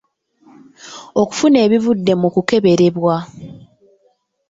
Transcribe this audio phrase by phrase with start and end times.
[1.21, 3.15] Okufuna ebivudde mu kukeberebwa.